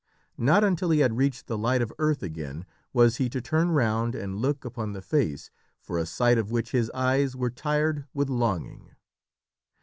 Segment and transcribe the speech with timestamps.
[0.39, 4.15] Not until he had reached the light of earth again was he to turn round
[4.15, 8.27] and look upon the face for a sight of which his eyes were tired with
[8.27, 8.95] longing.